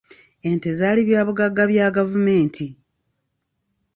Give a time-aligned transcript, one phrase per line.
[0.49, 2.65] Ente zaali bya bugagga bya gavumenti.